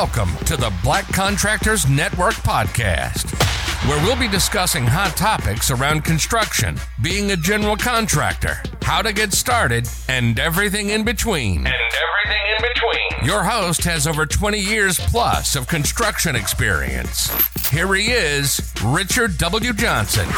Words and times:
Welcome 0.00 0.36
to 0.44 0.56
the 0.56 0.72
Black 0.84 1.08
Contractors 1.08 1.88
Network 1.88 2.34
podcast, 2.34 3.34
where 3.88 4.00
we'll 4.04 4.14
be 4.14 4.28
discussing 4.28 4.86
hot 4.86 5.16
topics 5.16 5.72
around 5.72 6.04
construction, 6.04 6.76
being 7.02 7.32
a 7.32 7.36
general 7.36 7.76
contractor, 7.76 8.62
how 8.82 9.02
to 9.02 9.12
get 9.12 9.32
started, 9.32 9.88
and 10.08 10.38
everything 10.38 10.90
in 10.90 11.04
between. 11.04 11.66
And 11.66 11.74
everything 11.74 12.42
in 12.46 12.62
between. 12.62 13.26
Your 13.26 13.42
host 13.42 13.82
has 13.82 14.06
over 14.06 14.24
20 14.24 14.60
years 14.60 15.00
plus 15.00 15.56
of 15.56 15.66
construction 15.66 16.36
experience. 16.36 17.28
Here 17.70 17.92
he 17.92 18.12
is, 18.12 18.72
Richard 18.84 19.36
W. 19.38 19.72
Johnson. 19.72 20.28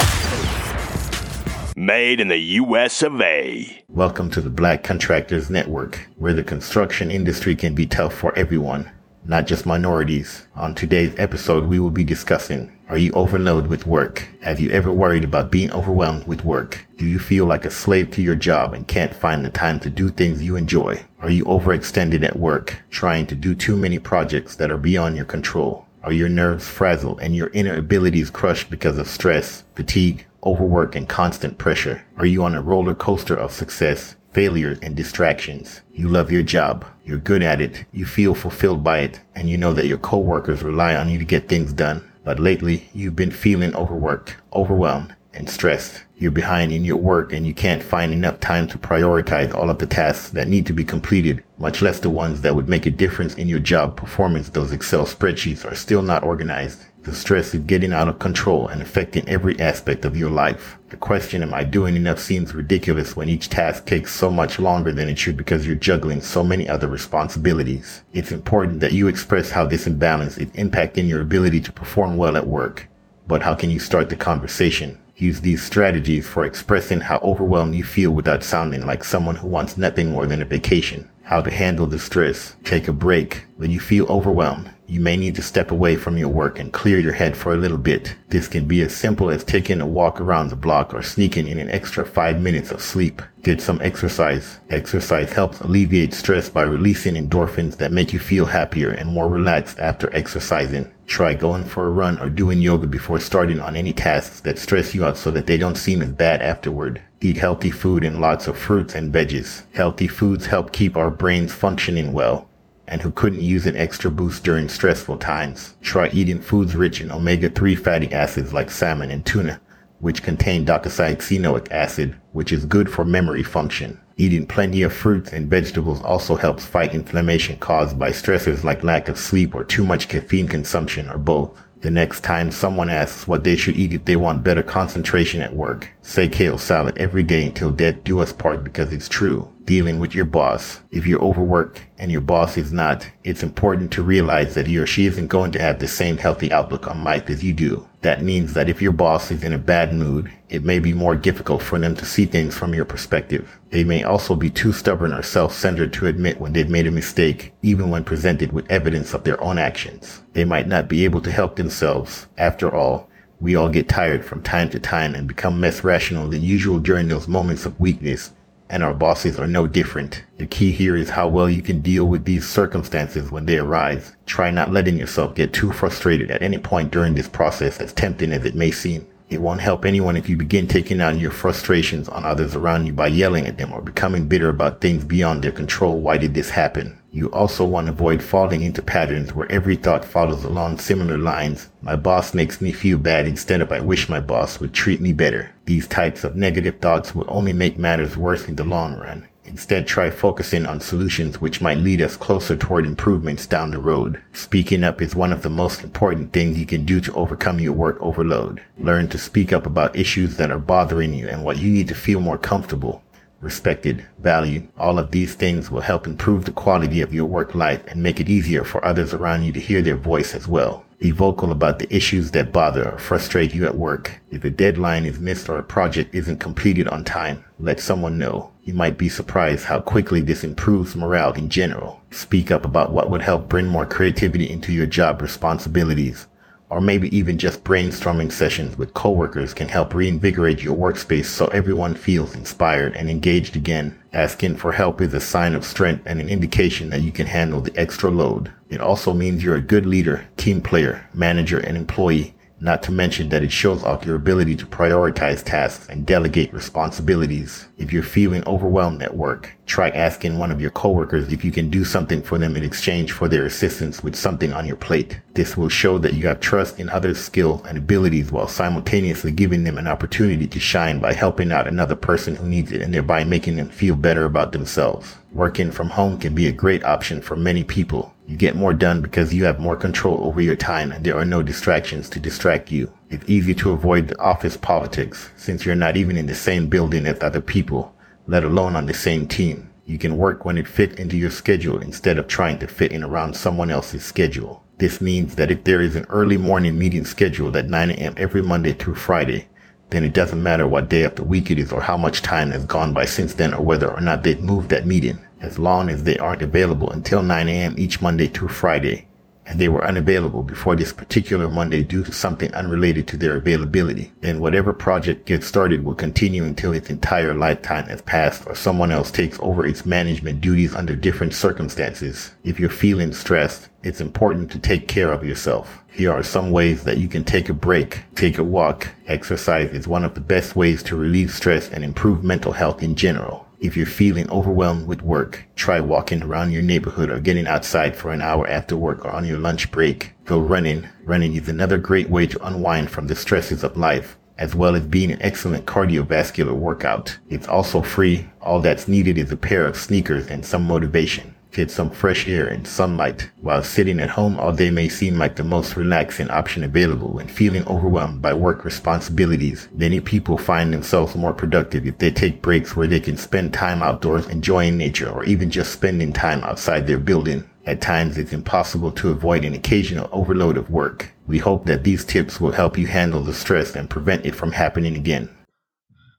Made 1.76 2.18
in 2.18 2.28
the 2.28 2.38
US 2.38 3.02
of 3.02 3.20
A. 3.20 3.84
Welcome 3.90 4.30
to 4.30 4.40
the 4.40 4.48
Black 4.48 4.82
Contractors 4.82 5.50
Network, 5.50 6.08
where 6.16 6.32
the 6.32 6.44
construction 6.44 7.10
industry 7.10 7.54
can 7.54 7.74
be 7.74 7.84
tough 7.84 8.14
for 8.14 8.34
everyone 8.38 8.90
not 9.30 9.46
just 9.46 9.64
minorities. 9.64 10.48
On 10.56 10.74
today's 10.74 11.14
episode, 11.16 11.66
we 11.66 11.78
will 11.78 11.92
be 11.92 12.02
discussing 12.02 12.76
Are 12.88 12.98
you 12.98 13.12
overloaded 13.12 13.70
with 13.70 13.86
work? 13.86 14.26
Have 14.42 14.58
you 14.58 14.70
ever 14.70 14.90
worried 14.90 15.22
about 15.22 15.52
being 15.52 15.70
overwhelmed 15.70 16.26
with 16.26 16.44
work? 16.44 16.84
Do 16.98 17.06
you 17.06 17.20
feel 17.20 17.46
like 17.46 17.64
a 17.64 17.70
slave 17.70 18.10
to 18.10 18.22
your 18.22 18.34
job 18.34 18.74
and 18.74 18.88
can't 18.88 19.14
find 19.14 19.44
the 19.44 19.50
time 19.50 19.78
to 19.80 19.88
do 19.88 20.08
things 20.08 20.42
you 20.42 20.56
enjoy? 20.56 21.00
Are 21.20 21.30
you 21.30 21.44
overextended 21.44 22.24
at 22.24 22.40
work, 22.40 22.82
trying 22.90 23.28
to 23.28 23.36
do 23.36 23.54
too 23.54 23.76
many 23.76 24.00
projects 24.00 24.56
that 24.56 24.72
are 24.72 24.76
beyond 24.76 25.14
your 25.14 25.26
control? 25.26 25.86
Are 26.02 26.12
your 26.12 26.28
nerves 26.28 26.66
frazzled 26.66 27.20
and 27.20 27.36
your 27.36 27.50
inner 27.50 27.76
abilities 27.76 28.30
crushed 28.30 28.68
because 28.68 28.98
of 28.98 29.06
stress, 29.06 29.62
fatigue, 29.76 30.26
overwork, 30.42 30.96
and 30.96 31.08
constant 31.08 31.56
pressure? 31.56 32.02
Are 32.16 32.26
you 32.26 32.42
on 32.42 32.56
a 32.56 32.62
roller 32.62 32.96
coaster 32.96 33.36
of 33.36 33.52
success, 33.52 34.16
failures, 34.32 34.78
and 34.82 34.96
distractions. 34.96 35.80
You 35.92 36.08
love 36.08 36.30
your 36.30 36.42
job. 36.42 36.84
You're 37.04 37.18
good 37.18 37.42
at 37.42 37.60
it. 37.60 37.84
You 37.92 38.06
feel 38.06 38.34
fulfilled 38.34 38.84
by 38.84 39.00
it. 39.00 39.20
And 39.34 39.48
you 39.48 39.56
know 39.58 39.72
that 39.72 39.86
your 39.86 39.98
coworkers 39.98 40.62
rely 40.62 40.94
on 40.94 41.08
you 41.08 41.18
to 41.18 41.24
get 41.24 41.48
things 41.48 41.72
done. 41.72 42.10
But 42.24 42.38
lately, 42.38 42.88
you've 42.92 43.16
been 43.16 43.30
feeling 43.30 43.74
overworked, 43.74 44.36
overwhelmed, 44.52 45.14
and 45.32 45.48
stressed. 45.48 46.04
You're 46.16 46.30
behind 46.30 46.70
in 46.72 46.84
your 46.84 46.96
work 46.96 47.32
and 47.32 47.46
you 47.46 47.54
can't 47.54 47.82
find 47.82 48.12
enough 48.12 48.40
time 48.40 48.66
to 48.68 48.78
prioritize 48.78 49.54
all 49.54 49.70
of 49.70 49.78
the 49.78 49.86
tasks 49.86 50.30
that 50.30 50.48
need 50.48 50.66
to 50.66 50.72
be 50.72 50.84
completed, 50.84 51.42
much 51.58 51.80
less 51.80 52.00
the 52.00 52.10
ones 52.10 52.42
that 52.42 52.54
would 52.54 52.68
make 52.68 52.84
a 52.84 52.90
difference 52.90 53.34
in 53.34 53.48
your 53.48 53.58
job 53.58 53.96
performance. 53.96 54.50
Those 54.50 54.72
Excel 54.72 55.06
spreadsheets 55.06 55.64
are 55.64 55.74
still 55.74 56.02
not 56.02 56.24
organized. 56.24 56.84
The 57.02 57.14
stress 57.14 57.54
is 57.54 57.62
getting 57.62 57.94
out 57.94 58.08
of 58.08 58.18
control 58.18 58.68
and 58.68 58.82
affecting 58.82 59.26
every 59.26 59.58
aspect 59.58 60.04
of 60.04 60.18
your 60.18 60.28
life. 60.28 60.76
The 60.90 60.98
question, 60.98 61.42
am 61.42 61.54
I 61.54 61.64
doing 61.64 61.96
enough 61.96 62.18
seems 62.18 62.54
ridiculous 62.54 63.16
when 63.16 63.30
each 63.30 63.48
task 63.48 63.86
takes 63.86 64.12
so 64.12 64.30
much 64.30 64.58
longer 64.58 64.92
than 64.92 65.08
it 65.08 65.18
should 65.18 65.38
because 65.38 65.66
you're 65.66 65.76
juggling 65.76 66.20
so 66.20 66.44
many 66.44 66.68
other 66.68 66.88
responsibilities. 66.88 68.02
It's 68.12 68.32
important 68.32 68.80
that 68.80 68.92
you 68.92 69.08
express 69.08 69.50
how 69.50 69.64
this 69.64 69.86
imbalance 69.86 70.36
is 70.36 70.50
impacting 70.50 71.08
your 71.08 71.22
ability 71.22 71.62
to 71.62 71.72
perform 71.72 72.18
well 72.18 72.36
at 72.36 72.46
work. 72.46 72.86
But 73.26 73.42
how 73.42 73.54
can 73.54 73.70
you 73.70 73.78
start 73.78 74.10
the 74.10 74.16
conversation? 74.16 74.98
Use 75.16 75.40
these 75.40 75.62
strategies 75.62 76.26
for 76.26 76.44
expressing 76.44 77.00
how 77.00 77.16
overwhelmed 77.20 77.74
you 77.74 77.84
feel 77.84 78.10
without 78.10 78.44
sounding 78.44 78.84
like 78.84 79.04
someone 79.04 79.36
who 79.36 79.48
wants 79.48 79.78
nothing 79.78 80.10
more 80.10 80.26
than 80.26 80.42
a 80.42 80.44
vacation. 80.44 81.08
How 81.22 81.40
to 81.40 81.50
handle 81.50 81.86
the 81.86 81.98
stress. 81.98 82.56
Take 82.62 82.88
a 82.88 82.92
break 82.92 83.46
when 83.56 83.70
you 83.70 83.80
feel 83.80 84.04
overwhelmed 84.06 84.70
you 84.90 85.00
may 85.00 85.16
need 85.16 85.36
to 85.36 85.42
step 85.42 85.70
away 85.70 85.94
from 85.94 86.18
your 86.18 86.28
work 86.28 86.58
and 86.58 86.72
clear 86.72 86.98
your 86.98 87.12
head 87.12 87.36
for 87.36 87.54
a 87.54 87.56
little 87.56 87.78
bit. 87.78 88.16
This 88.28 88.48
can 88.48 88.66
be 88.66 88.82
as 88.82 88.94
simple 88.94 89.30
as 89.30 89.44
taking 89.44 89.80
a 89.80 89.86
walk 89.86 90.20
around 90.20 90.48
the 90.48 90.56
block 90.56 90.92
or 90.92 91.00
sneaking 91.00 91.46
in 91.46 91.60
an 91.60 91.70
extra 91.70 92.04
five 92.04 92.40
minutes 92.40 92.72
of 92.72 92.82
sleep. 92.82 93.22
Get 93.44 93.60
some 93.60 93.80
exercise. 93.82 94.58
Exercise 94.68 95.32
helps 95.32 95.60
alleviate 95.60 96.12
stress 96.12 96.48
by 96.48 96.62
releasing 96.62 97.14
endorphins 97.14 97.76
that 97.76 97.92
make 97.92 98.12
you 98.12 98.18
feel 98.18 98.46
happier 98.46 98.90
and 98.90 99.08
more 99.08 99.28
relaxed 99.28 99.78
after 99.78 100.12
exercising. 100.12 100.90
Try 101.06 101.34
going 101.34 101.64
for 101.64 101.86
a 101.86 101.90
run 101.90 102.18
or 102.18 102.28
doing 102.28 102.60
yoga 102.60 102.88
before 102.88 103.20
starting 103.20 103.60
on 103.60 103.76
any 103.76 103.92
tasks 103.92 104.40
that 104.40 104.58
stress 104.58 104.92
you 104.92 105.04
out 105.04 105.16
so 105.16 105.30
that 105.30 105.46
they 105.46 105.56
don't 105.56 105.78
seem 105.78 106.02
as 106.02 106.10
bad 106.10 106.42
afterward. 106.42 107.00
Eat 107.20 107.36
healthy 107.36 107.70
food 107.70 108.02
and 108.02 108.20
lots 108.20 108.48
of 108.48 108.58
fruits 108.58 108.96
and 108.96 109.14
veggies. 109.14 109.62
Healthy 109.72 110.08
foods 110.08 110.46
help 110.46 110.72
keep 110.72 110.96
our 110.96 111.10
brains 111.10 111.52
functioning 111.52 112.12
well 112.12 112.49
and 112.90 113.00
who 113.00 113.10
couldn't 113.12 113.40
use 113.40 113.66
an 113.66 113.76
extra 113.76 114.10
boost 114.10 114.44
during 114.44 114.68
stressful 114.68 115.16
times. 115.16 115.76
Try 115.80 116.08
eating 116.12 116.40
foods 116.40 116.76
rich 116.76 117.00
in 117.00 117.10
omega-3 117.10 117.78
fatty 117.78 118.12
acids 118.12 118.52
like 118.52 118.70
salmon 118.70 119.10
and 119.10 119.24
tuna, 119.24 119.60
which 120.00 120.22
contain 120.22 120.66
docosahexaenoic 120.66 121.70
acid, 121.70 122.16
which 122.32 122.52
is 122.52 122.64
good 122.66 122.90
for 122.90 123.04
memory 123.04 123.44
function. 123.44 123.98
Eating 124.16 124.46
plenty 124.46 124.82
of 124.82 124.92
fruits 124.92 125.32
and 125.32 125.48
vegetables 125.48 126.02
also 126.02 126.36
helps 126.36 126.66
fight 126.66 126.94
inflammation 126.94 127.56
caused 127.56 127.98
by 127.98 128.10
stressors 128.10 128.64
like 128.64 128.84
lack 128.84 129.08
of 129.08 129.18
sleep 129.18 129.54
or 129.54 129.64
too 129.64 129.84
much 129.84 130.08
caffeine 130.08 130.48
consumption 130.48 131.08
or 131.08 131.16
both. 131.16 131.58
The 131.80 131.90
next 131.90 132.20
time 132.20 132.50
someone 132.50 132.90
asks 132.90 133.26
what 133.26 133.44
they 133.44 133.56
should 133.56 133.76
eat 133.76 133.94
if 133.94 134.04
they 134.04 134.16
want 134.16 134.44
better 134.44 134.62
concentration 134.62 135.40
at 135.40 135.56
work, 135.56 135.88
say 136.02 136.28
kale 136.28 136.58
salad 136.58 136.98
every 136.98 137.22
day 137.22 137.46
until 137.46 137.70
death 137.70 138.04
do 138.04 138.20
us 138.20 138.34
part 138.34 138.62
because 138.62 138.92
it's 138.92 139.08
true. 139.08 139.50
Dealing 139.70 140.00
with 140.00 140.16
your 140.16 140.24
boss. 140.24 140.80
If 140.90 141.06
you're 141.06 141.22
overworked 141.22 141.86
and 141.96 142.10
your 142.10 142.22
boss 142.22 142.56
is 142.56 142.72
not, 142.72 143.08
it's 143.22 143.44
important 143.44 143.92
to 143.92 144.02
realize 144.02 144.56
that 144.56 144.66
he 144.66 144.76
or 144.76 144.84
she 144.84 145.06
isn't 145.06 145.28
going 145.28 145.52
to 145.52 145.62
have 145.62 145.78
the 145.78 145.86
same 145.86 146.16
healthy 146.16 146.50
outlook 146.50 146.88
on 146.88 147.04
life 147.04 147.30
as 147.30 147.44
you 147.44 147.52
do. 147.52 147.88
That 148.00 148.24
means 148.24 148.52
that 148.54 148.68
if 148.68 148.82
your 148.82 148.90
boss 148.90 149.30
is 149.30 149.44
in 149.44 149.52
a 149.52 149.58
bad 149.58 149.94
mood, 149.94 150.28
it 150.48 150.64
may 150.64 150.80
be 150.80 150.92
more 150.92 151.14
difficult 151.14 151.62
for 151.62 151.78
them 151.78 151.94
to 151.94 152.04
see 152.04 152.24
things 152.24 152.58
from 152.58 152.74
your 152.74 152.84
perspective. 152.84 153.60
They 153.68 153.84
may 153.84 154.02
also 154.02 154.34
be 154.34 154.50
too 154.50 154.72
stubborn 154.72 155.12
or 155.12 155.22
self-centered 155.22 155.92
to 155.92 156.08
admit 156.08 156.40
when 156.40 156.52
they've 156.52 156.68
made 156.68 156.88
a 156.88 156.90
mistake, 156.90 157.52
even 157.62 157.90
when 157.90 158.02
presented 158.02 158.52
with 158.52 158.68
evidence 158.72 159.14
of 159.14 159.22
their 159.22 159.40
own 159.40 159.56
actions. 159.56 160.24
They 160.32 160.44
might 160.44 160.66
not 160.66 160.88
be 160.88 161.04
able 161.04 161.20
to 161.20 161.30
help 161.30 161.54
themselves. 161.54 162.26
After 162.36 162.74
all, 162.74 163.08
we 163.40 163.54
all 163.54 163.68
get 163.68 163.88
tired 163.88 164.24
from 164.24 164.42
time 164.42 164.68
to 164.70 164.80
time 164.80 165.14
and 165.14 165.28
become 165.28 165.60
less 165.60 165.84
rational 165.84 166.28
than 166.28 166.42
usual 166.42 166.80
during 166.80 167.06
those 167.06 167.28
moments 167.28 167.66
of 167.66 167.78
weakness 167.78 168.32
and 168.70 168.84
our 168.84 168.94
bosses 168.94 169.38
are 169.38 169.48
no 169.48 169.66
different. 169.66 170.22
The 170.38 170.46
key 170.46 170.70
here 170.70 170.96
is 170.96 171.10
how 171.10 171.26
well 171.26 171.50
you 171.50 171.60
can 171.60 171.80
deal 171.80 172.06
with 172.06 172.24
these 172.24 172.48
circumstances 172.48 173.30
when 173.30 173.44
they 173.44 173.58
arise. 173.58 174.14
Try 174.26 174.52
not 174.52 174.72
letting 174.72 174.96
yourself 174.96 175.34
get 175.34 175.52
too 175.52 175.72
frustrated 175.72 176.30
at 176.30 176.40
any 176.40 176.56
point 176.56 176.92
during 176.92 177.14
this 177.14 177.28
process, 177.28 177.80
as 177.80 177.92
tempting 177.92 178.32
as 178.32 178.44
it 178.44 178.54
may 178.54 178.70
seem. 178.70 179.06
It 179.30 179.40
won't 179.40 179.60
help 179.60 179.84
anyone 179.84 180.16
if 180.16 180.28
you 180.28 180.36
begin 180.36 180.66
taking 180.66 181.00
out 181.00 181.16
your 181.16 181.30
frustrations 181.30 182.08
on 182.08 182.24
others 182.24 182.56
around 182.56 182.86
you 182.86 182.92
by 182.92 183.06
yelling 183.06 183.46
at 183.46 183.58
them 183.58 183.72
or 183.72 183.80
becoming 183.80 184.26
bitter 184.26 184.48
about 184.48 184.80
things 184.80 185.04
beyond 185.04 185.44
their 185.44 185.52
control. 185.52 186.00
Why 186.00 186.18
did 186.18 186.34
this 186.34 186.50
happen? 186.50 186.98
You 187.12 187.30
also 187.30 187.64
want 187.64 187.86
to 187.86 187.92
avoid 187.92 188.24
falling 188.24 188.62
into 188.62 188.82
patterns 188.82 189.32
where 189.32 189.50
every 189.50 189.76
thought 189.76 190.04
follows 190.04 190.42
along 190.42 190.78
similar 190.78 191.16
lines. 191.16 191.68
My 191.80 191.94
boss 191.94 192.34
makes 192.34 192.60
me 192.60 192.72
feel 192.72 192.98
bad 192.98 193.28
instead 193.28 193.60
of 193.60 193.70
I 193.70 193.78
wish 193.78 194.08
my 194.08 194.18
boss 194.18 194.58
would 194.58 194.74
treat 194.74 195.00
me 195.00 195.12
better. 195.12 195.52
These 195.64 195.86
types 195.86 196.24
of 196.24 196.34
negative 196.34 196.80
thoughts 196.80 197.14
will 197.14 197.26
only 197.28 197.52
make 197.52 197.78
matters 197.78 198.16
worse 198.16 198.48
in 198.48 198.56
the 198.56 198.64
long 198.64 198.96
run. 198.96 199.28
Instead, 199.50 199.84
try 199.84 200.10
focusing 200.10 200.64
on 200.64 200.80
solutions 200.80 201.40
which 201.40 201.60
might 201.60 201.78
lead 201.78 202.00
us 202.00 202.16
closer 202.16 202.56
toward 202.56 202.86
improvements 202.86 203.46
down 203.46 203.72
the 203.72 203.78
road. 203.78 204.22
Speaking 204.32 204.84
up 204.84 205.02
is 205.02 205.16
one 205.16 205.32
of 205.32 205.42
the 205.42 205.50
most 205.50 205.82
important 205.82 206.32
things 206.32 206.56
you 206.56 206.64
can 206.64 206.84
do 206.84 207.00
to 207.00 207.12
overcome 207.14 207.58
your 207.58 207.72
work 207.72 207.98
overload. 208.00 208.62
Learn 208.78 209.08
to 209.08 209.18
speak 209.18 209.52
up 209.52 209.66
about 209.66 209.96
issues 209.96 210.36
that 210.36 210.52
are 210.52 210.58
bothering 210.58 211.12
you 211.12 211.28
and 211.28 211.44
what 211.44 211.58
you 211.58 211.68
need 211.68 211.88
to 211.88 211.94
feel 211.96 212.20
more 212.20 212.38
comfortable, 212.38 213.02
respected, 213.40 214.04
valued. 214.18 214.68
All 214.78 214.98
of 214.98 215.10
these 215.10 215.34
things 215.34 215.70
will 215.70 215.80
help 215.80 216.06
improve 216.06 216.44
the 216.44 216.52
quality 216.52 217.00
of 217.00 217.14
your 217.14 217.26
work 217.26 217.54
life 217.54 217.82
and 217.88 218.02
make 218.02 218.20
it 218.20 218.28
easier 218.28 218.64
for 218.64 218.84
others 218.84 219.14
around 219.14 219.44
you 219.44 219.52
to 219.52 219.60
hear 219.60 219.82
their 219.82 219.96
voice 219.96 220.34
as 220.34 220.46
well. 220.46 220.84
Be 220.98 221.12
vocal 221.12 221.50
about 221.50 221.78
the 221.78 221.94
issues 221.94 222.30
that 222.32 222.52
bother 222.52 222.92
or 222.92 222.98
frustrate 222.98 223.54
you 223.54 223.64
at 223.64 223.74
work. 223.74 224.20
If 224.30 224.44
a 224.44 224.50
deadline 224.50 225.06
is 225.06 225.18
missed 225.18 225.48
or 225.48 225.58
a 225.58 225.62
project 225.62 226.14
isn't 226.14 226.40
completed 226.40 226.88
on 226.88 227.04
time, 227.04 227.42
let 227.58 227.80
someone 227.80 228.18
know. 228.18 228.50
You 228.64 228.74
might 228.74 228.98
be 228.98 229.08
surprised 229.08 229.64
how 229.64 229.80
quickly 229.80 230.20
this 230.20 230.44
improves 230.44 230.94
morale 230.94 231.32
in 231.32 231.48
general. 231.48 232.02
Speak 232.10 232.50
up 232.50 232.66
about 232.66 232.92
what 232.92 233.08
would 233.08 233.22
help 233.22 233.48
bring 233.48 233.66
more 233.66 233.86
creativity 233.86 234.50
into 234.50 234.72
your 234.72 234.86
job 234.86 235.22
responsibilities 235.22 236.26
or 236.70 236.80
maybe 236.80 237.14
even 237.14 237.36
just 237.36 237.64
brainstorming 237.64 238.30
sessions 238.30 238.78
with 238.78 238.94
coworkers 238.94 239.52
can 239.52 239.68
help 239.68 239.92
reinvigorate 239.92 240.62
your 240.62 240.76
workspace 240.76 241.26
so 241.26 241.46
everyone 241.48 241.94
feels 241.94 242.34
inspired 242.34 242.94
and 242.94 243.10
engaged 243.10 243.56
again. 243.56 244.00
Asking 244.12 244.56
for 244.56 244.72
help 244.72 245.00
is 245.00 245.12
a 245.12 245.20
sign 245.20 245.54
of 245.54 245.64
strength 245.64 246.04
and 246.06 246.20
an 246.20 246.28
indication 246.28 246.90
that 246.90 247.02
you 247.02 247.12
can 247.12 247.26
handle 247.26 247.60
the 247.60 247.76
extra 247.78 248.10
load. 248.10 248.52
It 248.68 248.80
also 248.80 249.12
means 249.12 249.42
you're 249.42 249.56
a 249.56 249.60
good 249.60 249.84
leader, 249.84 250.26
team 250.36 250.62
player, 250.62 251.06
manager, 251.12 251.58
and 251.58 251.76
employee 251.76 252.34
not 252.60 252.82
to 252.84 252.92
mention 252.92 253.28
that 253.30 253.42
it 253.42 253.52
shows 253.52 253.82
off 253.82 254.04
your 254.04 254.16
ability 254.16 254.56
to 254.56 254.66
prioritize 254.66 255.42
tasks 255.42 255.88
and 255.88 256.06
delegate 256.06 256.52
responsibilities. 256.52 257.66
If 257.78 257.92
you're 257.92 258.02
feeling 258.02 258.46
overwhelmed 258.46 259.02
at 259.02 259.16
work, 259.16 259.56
Try 259.70 259.90
asking 259.90 260.36
one 260.36 260.50
of 260.50 260.60
your 260.60 260.72
coworkers 260.72 261.32
if 261.32 261.44
you 261.44 261.52
can 261.52 261.70
do 261.70 261.84
something 261.84 262.22
for 262.22 262.38
them 262.38 262.56
in 262.56 262.64
exchange 262.64 263.12
for 263.12 263.28
their 263.28 263.46
assistance 263.46 264.02
with 264.02 264.16
something 264.16 264.52
on 264.52 264.66
your 264.66 264.74
plate. 264.74 265.20
This 265.34 265.56
will 265.56 265.68
show 265.68 265.96
that 265.98 266.14
you 266.14 266.26
have 266.26 266.40
trust 266.40 266.80
in 266.80 266.88
others' 266.88 267.20
skill 267.20 267.62
and 267.68 267.78
abilities 267.78 268.32
while 268.32 268.48
simultaneously 268.48 269.30
giving 269.30 269.62
them 269.62 269.78
an 269.78 269.86
opportunity 269.86 270.48
to 270.48 270.58
shine 270.58 270.98
by 270.98 271.12
helping 271.12 271.52
out 271.52 271.68
another 271.68 271.94
person 271.94 272.34
who 272.34 272.48
needs 272.48 272.72
it 272.72 272.82
and 272.82 272.92
thereby 272.92 273.22
making 273.22 273.54
them 273.54 273.68
feel 273.68 273.94
better 273.94 274.24
about 274.24 274.50
themselves. 274.50 275.14
Working 275.32 275.70
from 275.70 275.90
home 275.90 276.18
can 276.18 276.34
be 276.34 276.48
a 276.48 276.52
great 276.52 276.82
option 276.82 277.22
for 277.22 277.36
many 277.36 277.62
people. 277.62 278.12
You 278.26 278.36
get 278.36 278.56
more 278.56 278.74
done 278.74 279.00
because 279.00 279.32
you 279.32 279.44
have 279.44 279.60
more 279.60 279.76
control 279.76 280.24
over 280.24 280.40
your 280.40 280.56
time 280.56 280.90
and 280.90 281.04
there 281.04 281.16
are 281.16 281.24
no 281.24 281.40
distractions 281.40 282.08
to 282.10 282.20
distract 282.20 282.72
you. 282.72 282.92
It's 283.10 283.28
easy 283.28 283.54
to 283.54 283.70
avoid 283.70 284.08
the 284.08 284.18
office 284.20 284.56
politics 284.56 285.30
since 285.36 285.64
you're 285.64 285.76
not 285.76 285.96
even 285.96 286.16
in 286.16 286.26
the 286.26 286.34
same 286.34 286.66
building 286.66 287.06
as 287.06 287.22
other 287.22 287.40
people, 287.40 287.94
let 288.26 288.42
alone 288.42 288.74
on 288.74 288.86
the 288.86 288.94
same 288.94 289.28
team. 289.28 289.70
You 289.86 289.98
can 289.98 290.16
work 290.16 290.44
when 290.44 290.58
it 290.58 290.66
fits 290.66 290.96
into 290.96 291.16
your 291.16 291.30
schedule 291.30 291.80
instead 291.80 292.18
of 292.18 292.26
trying 292.26 292.58
to 292.58 292.66
fit 292.66 292.90
in 292.90 293.04
around 293.04 293.34
someone 293.34 293.70
else's 293.70 294.04
schedule. 294.04 294.64
This 294.78 295.00
means 295.00 295.36
that 295.36 295.50
if 295.50 295.62
there 295.62 295.80
is 295.80 295.94
an 295.94 296.06
early 296.08 296.38
morning 296.38 296.78
meeting 296.78 297.04
scheduled 297.04 297.56
at 297.56 297.68
9 297.68 297.90
a.m. 297.90 298.14
every 298.16 298.42
Monday 298.42 298.72
through 298.72 298.94
Friday, 298.94 299.46
then 299.90 300.04
it 300.04 300.12
doesn't 300.12 300.42
matter 300.42 300.66
what 300.66 300.88
day 300.88 301.02
of 301.02 301.16
the 301.16 301.24
week 301.24 301.50
it 301.50 301.58
is 301.58 301.72
or 301.72 301.80
how 301.80 301.96
much 301.96 302.22
time 302.22 302.50
has 302.50 302.64
gone 302.64 302.92
by 302.92 303.04
since 303.04 303.34
then 303.34 303.52
or 303.52 303.62
whether 303.62 303.90
or 303.90 304.00
not 304.00 304.22
they've 304.22 304.40
moved 304.40 304.70
that 304.70 304.86
meeting, 304.86 305.18
as 305.40 305.58
long 305.58 305.90
as 305.90 306.04
they 306.04 306.16
aren't 306.18 306.42
available 306.42 306.90
until 306.90 307.22
9 307.22 307.48
a.m. 307.48 307.74
each 307.76 308.00
Monday 308.00 308.28
through 308.28 308.48
Friday 308.48 309.06
and 309.50 309.58
they 309.58 309.68
were 309.68 309.84
unavailable 309.84 310.44
before 310.44 310.76
this 310.76 310.92
particular 310.92 311.48
Monday 311.48 311.82
due 311.82 312.04
to 312.04 312.12
something 312.12 312.54
unrelated 312.54 313.08
to 313.08 313.16
their 313.16 313.34
availability, 313.34 314.12
then 314.20 314.38
whatever 314.38 314.72
project 314.72 315.26
gets 315.26 315.44
started 315.44 315.84
will 315.84 315.96
continue 315.96 316.44
until 316.44 316.72
its 316.72 316.88
entire 316.88 317.34
lifetime 317.34 317.84
has 317.86 318.00
passed 318.02 318.46
or 318.46 318.54
someone 318.54 318.92
else 318.92 319.10
takes 319.10 319.40
over 319.40 319.66
its 319.66 319.84
management 319.84 320.40
duties 320.40 320.72
under 320.76 320.94
different 320.94 321.34
circumstances. 321.34 322.30
If 322.44 322.60
you're 322.60 322.70
feeling 322.70 323.12
stressed, 323.12 323.68
it's 323.82 324.00
important 324.00 324.52
to 324.52 324.58
take 324.60 324.86
care 324.86 325.10
of 325.10 325.24
yourself. 325.24 325.82
Here 325.90 326.12
are 326.12 326.22
some 326.22 326.52
ways 326.52 326.84
that 326.84 326.98
you 326.98 327.08
can 327.08 327.24
take 327.24 327.48
a 327.48 327.52
break, 327.52 328.04
take 328.14 328.38
a 328.38 328.44
walk. 328.44 328.86
Exercise 329.08 329.72
is 329.72 329.88
one 329.88 330.04
of 330.04 330.14
the 330.14 330.20
best 330.20 330.54
ways 330.54 330.80
to 330.84 330.94
relieve 330.94 331.32
stress 331.32 331.68
and 331.68 331.82
improve 331.82 332.22
mental 332.22 332.52
health 332.52 332.84
in 332.84 332.94
general. 332.94 333.49
If 333.60 333.76
you're 333.76 333.84
feeling 333.84 334.30
overwhelmed 334.30 334.86
with 334.86 335.02
work, 335.02 335.44
try 335.54 335.80
walking 335.80 336.22
around 336.22 336.52
your 336.52 336.62
neighborhood 336.62 337.10
or 337.10 337.20
getting 337.20 337.46
outside 337.46 337.94
for 337.94 338.10
an 338.10 338.22
hour 338.22 338.48
after 338.48 338.74
work 338.74 339.04
or 339.04 339.10
on 339.10 339.26
your 339.26 339.36
lunch 339.36 339.70
break. 339.70 340.14
Go 340.24 340.40
running. 340.40 340.88
Running 341.04 341.34
is 341.34 341.46
another 341.46 341.76
great 341.76 342.08
way 342.08 342.26
to 342.26 342.46
unwind 342.46 342.90
from 342.90 343.06
the 343.06 343.14
stresses 343.14 343.62
of 343.62 343.76
life, 343.76 344.16
as 344.38 344.54
well 344.54 344.74
as 344.74 344.86
being 344.86 345.12
an 345.12 345.20
excellent 345.20 345.66
cardiovascular 345.66 346.54
workout. 346.54 347.18
It's 347.28 347.48
also 347.48 347.82
free. 347.82 348.30
All 348.40 348.60
that's 348.60 348.88
needed 348.88 349.18
is 349.18 349.30
a 349.30 349.36
pair 349.36 349.66
of 349.66 349.76
sneakers 349.76 350.28
and 350.28 350.42
some 350.46 350.64
motivation 350.64 351.34
get 351.52 351.70
some 351.70 351.90
fresh 351.90 352.28
air 352.28 352.46
and 352.46 352.66
sunlight. 352.66 353.30
While 353.40 353.62
sitting 353.62 354.00
at 354.00 354.10
home 354.10 354.38
all 354.38 354.52
day 354.52 354.70
may 354.70 354.88
seem 354.88 355.18
like 355.18 355.36
the 355.36 355.44
most 355.44 355.76
relaxing 355.76 356.30
option 356.30 356.64
available 356.64 357.08
when 357.08 357.28
feeling 357.28 357.66
overwhelmed 357.66 358.22
by 358.22 358.34
work 358.34 358.64
responsibilities, 358.64 359.68
many 359.72 360.00
people 360.00 360.38
find 360.38 360.72
themselves 360.72 361.14
more 361.14 361.32
productive 361.32 361.86
if 361.86 361.98
they 361.98 362.10
take 362.10 362.42
breaks 362.42 362.76
where 362.76 362.86
they 362.86 363.00
can 363.00 363.16
spend 363.16 363.52
time 363.52 363.82
outdoors 363.82 364.28
enjoying 364.28 364.76
nature 364.76 365.10
or 365.10 365.24
even 365.24 365.50
just 365.50 365.72
spending 365.72 366.12
time 366.12 366.42
outside 366.44 366.86
their 366.86 366.98
building. 366.98 367.48
At 367.66 367.80
times, 367.80 368.16
it's 368.16 368.32
impossible 368.32 368.90
to 368.92 369.10
avoid 369.10 369.44
an 369.44 369.54
occasional 369.54 370.08
overload 370.12 370.56
of 370.56 370.70
work. 370.70 371.12
We 371.26 371.38
hope 371.38 371.66
that 371.66 371.84
these 371.84 372.04
tips 372.04 372.40
will 372.40 372.52
help 372.52 372.78
you 372.78 372.86
handle 372.86 373.22
the 373.22 373.34
stress 373.34 373.76
and 373.76 373.88
prevent 373.88 374.24
it 374.24 374.34
from 374.34 374.52
happening 374.52 374.96
again. 374.96 375.28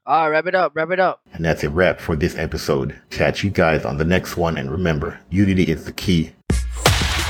All 0.04 0.22
right, 0.22 0.28
wrap 0.30 0.46
it 0.46 0.54
up, 0.56 0.72
wrap 0.74 0.90
it 0.90 0.98
up. 0.98 1.20
And 1.32 1.44
that's 1.44 1.62
a 1.62 1.70
wrap 1.70 2.00
for 2.00 2.16
this 2.16 2.36
episode. 2.36 2.98
Catch 3.10 3.44
you 3.44 3.50
guys 3.50 3.84
on 3.84 3.98
the 3.98 4.04
next 4.04 4.36
one, 4.36 4.56
and 4.56 4.68
remember, 4.68 5.20
unity 5.30 5.62
is 5.62 5.84
the 5.84 5.92
key. 5.92 6.32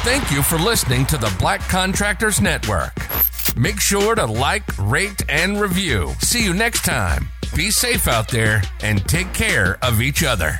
Thank 0.04 0.30
you 0.30 0.42
for 0.42 0.56
listening 0.56 1.04
to 1.06 1.18
the 1.18 1.34
Black 1.38 1.60
Contractors 1.68 2.40
Network. 2.40 2.94
Make 3.56 3.78
sure 3.78 4.14
to 4.14 4.24
like, 4.24 4.64
rate, 4.78 5.22
and 5.28 5.60
review. 5.60 6.12
See 6.20 6.42
you 6.42 6.54
next 6.54 6.82
time. 6.84 7.28
Be 7.54 7.70
safe 7.70 8.08
out 8.08 8.28
there 8.28 8.62
and 8.82 9.06
take 9.06 9.34
care 9.34 9.76
of 9.84 10.00
each 10.00 10.24
other. 10.24 10.58